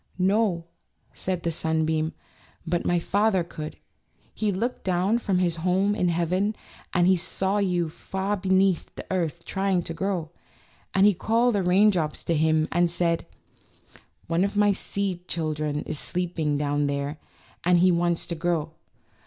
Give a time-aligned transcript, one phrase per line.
[0.17, 0.65] "No,"
[1.13, 2.13] said the sunbeam,
[2.65, 3.77] "but my Father could.
[4.33, 6.55] He looked down from his home in heaven,
[6.91, 10.31] and he saw you far beneath the earth trying to grow,
[10.95, 13.27] and he called the rain drops to him and said:
[14.27, 17.19] ^One of my seed children is sleeping down there,
[17.63, 18.71] and he wants to grow.